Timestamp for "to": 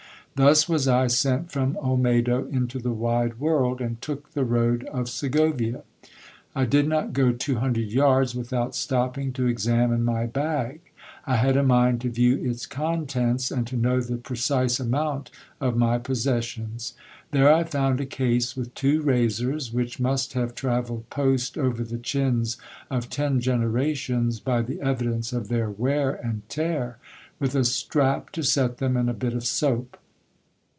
9.33-9.45, 12.01-12.09, 13.67-13.75, 28.31-28.43